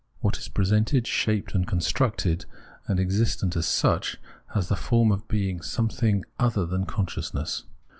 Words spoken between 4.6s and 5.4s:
the form of